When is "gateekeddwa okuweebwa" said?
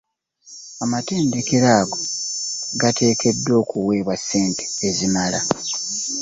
2.81-4.15